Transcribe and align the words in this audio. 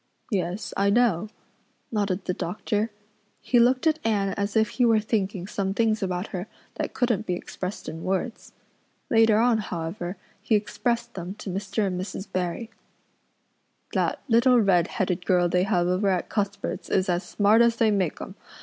"Yes, 0.31 0.73
I 0.75 0.89
know," 0.89 1.27
nodded 1.91 2.25
the 2.25 2.33
doctor. 2.33 2.89
He 3.39 3.59
looked 3.59 3.85
at 3.85 3.99
Anne 4.03 4.29
as 4.29 4.55
if 4.55 4.69
he 4.69 4.83
were 4.85 4.99
thinking 4.99 5.45
some 5.45 5.75
things 5.75 6.01
about 6.01 6.29
her 6.29 6.47
that 6.73 6.95
couldn't 6.95 7.27
be 7.27 7.35
expressed 7.35 7.87
in 7.87 8.01
words. 8.03 8.51
Later 9.11 9.37
on, 9.37 9.59
however, 9.59 10.17
he 10.41 10.55
expressed 10.55 11.13
them 11.13 11.35
to 11.35 11.51
Mr. 11.51 11.85
and 11.85 12.01
Mrs. 12.01 12.25
Barry. 12.31 12.71
"That 13.93 14.19
little 14.27 14.59
redheaded 14.59 15.23
girl 15.23 15.47
they 15.47 15.65
have 15.65 15.85
over 15.85 16.09
at 16.09 16.29
Cuthbert's 16.29 16.89
is 16.89 17.07
as 17.07 17.21
smart 17.21 17.61
as 17.61 17.75
they 17.75 17.91
make 17.91 18.19
'em. 18.19 18.33